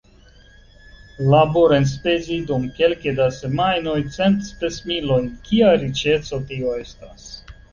Laborenspezi 1.33 2.39
dum 2.51 2.65
kelke 2.79 3.13
da 3.21 3.27
semajnoj 3.37 3.95
cent 4.17 4.41
spesmilojn-- 4.49 5.29
kia 5.51 5.71
riĉeco 5.85 6.41
tio 6.53 6.75
estas! 6.83 7.29